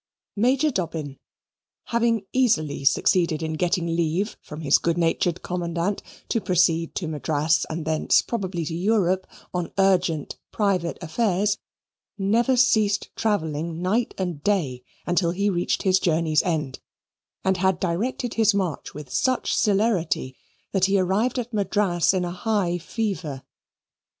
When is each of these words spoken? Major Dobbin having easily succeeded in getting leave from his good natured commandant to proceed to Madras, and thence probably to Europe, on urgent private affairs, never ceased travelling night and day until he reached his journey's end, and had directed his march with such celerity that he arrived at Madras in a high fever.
Major 0.35 0.71
Dobbin 0.71 1.19
having 1.83 2.25
easily 2.33 2.83
succeeded 2.83 3.43
in 3.43 3.53
getting 3.53 3.85
leave 3.95 4.35
from 4.41 4.61
his 4.61 4.79
good 4.79 4.97
natured 4.97 5.43
commandant 5.43 6.01
to 6.29 6.41
proceed 6.41 6.95
to 6.95 7.07
Madras, 7.07 7.67
and 7.69 7.85
thence 7.85 8.23
probably 8.23 8.65
to 8.65 8.73
Europe, 8.73 9.27
on 9.53 9.71
urgent 9.77 10.39
private 10.51 10.97
affairs, 11.03 11.59
never 12.17 12.57
ceased 12.57 13.11
travelling 13.15 13.79
night 13.83 14.15
and 14.17 14.41
day 14.43 14.81
until 15.05 15.29
he 15.29 15.51
reached 15.51 15.83
his 15.83 15.99
journey's 15.99 16.41
end, 16.41 16.79
and 17.43 17.57
had 17.57 17.79
directed 17.79 18.33
his 18.33 18.55
march 18.55 18.95
with 18.95 19.13
such 19.13 19.55
celerity 19.55 20.35
that 20.71 20.85
he 20.85 20.97
arrived 20.97 21.37
at 21.37 21.53
Madras 21.53 22.11
in 22.11 22.25
a 22.25 22.31
high 22.31 22.79
fever. 22.79 23.43